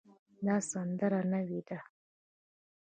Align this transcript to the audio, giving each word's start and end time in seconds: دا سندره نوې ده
دا 0.45 0.55
سندره 0.71 1.21
نوې 1.33 1.59
ده 1.67 1.79